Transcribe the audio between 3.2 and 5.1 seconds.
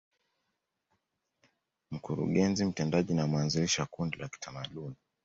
mwanzilishi wa Kundi la kitamaduni